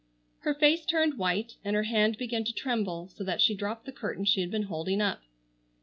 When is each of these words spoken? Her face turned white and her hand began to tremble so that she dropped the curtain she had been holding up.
Her 0.39 0.55
face 0.55 0.83
turned 0.83 1.19
white 1.19 1.57
and 1.63 1.75
her 1.75 1.83
hand 1.83 2.17
began 2.17 2.43
to 2.45 2.51
tremble 2.53 3.09
so 3.09 3.23
that 3.23 3.39
she 3.39 3.53
dropped 3.53 3.85
the 3.85 3.91
curtain 3.91 4.25
she 4.25 4.41
had 4.41 4.49
been 4.49 4.63
holding 4.63 4.99
up. 4.99 5.21